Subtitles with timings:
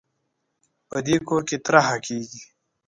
[0.89, 2.41] په دې کور کې طرحه کېږي